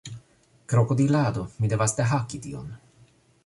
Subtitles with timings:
[0.73, 2.77] Krokodilado, mi devas dehaki tion!